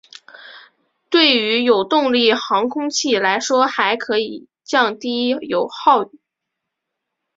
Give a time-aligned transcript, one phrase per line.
[1.11, 4.15] 对于有动力航空器来说还可
[4.63, 6.09] 降低油耗。